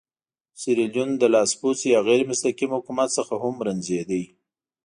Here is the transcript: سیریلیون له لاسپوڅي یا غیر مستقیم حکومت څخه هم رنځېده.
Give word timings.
سیریلیون 0.59 1.09
له 1.21 1.27
لاسپوڅي 1.33 1.87
یا 1.93 1.99
غیر 2.07 2.21
مستقیم 2.29 2.71
حکومت 2.77 3.09
څخه 3.17 3.33
هم 3.43 3.55
رنځېده. 3.65 4.21